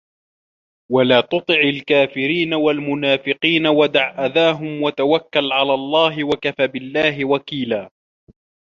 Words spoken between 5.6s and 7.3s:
اللَّهِ وَكَفى بِاللَّهِ